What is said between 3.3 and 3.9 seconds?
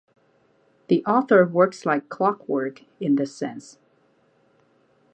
sense.